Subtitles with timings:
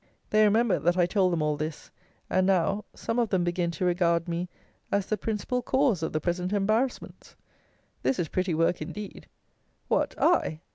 [0.31, 1.91] They remember that I told them all this;
[2.27, 4.49] and now, some of them begin to regard me
[4.91, 7.35] as the principal cause of the present embarrassments!
[8.01, 9.27] This is pretty work indeed!
[9.89, 10.15] What!
[10.17, 10.61] I!